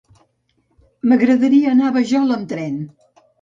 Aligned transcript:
M'agradaria 1.11 1.75
anar 1.75 1.85
a 1.89 1.89
la 1.89 1.93
Vajol 1.99 2.35
amb 2.39 2.49
tren. 2.55 2.81